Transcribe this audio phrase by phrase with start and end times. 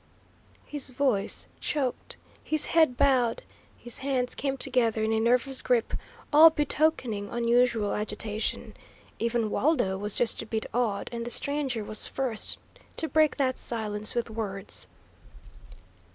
[0.65, 3.43] His voice choked, his head bowed,
[3.77, 5.93] his hands came together in a nervous grip,
[6.33, 8.73] all betokening unusual agitation.
[9.19, 12.57] Even Waldo was just a bit awed, and the stranger was first
[12.97, 14.87] to break that silence with words.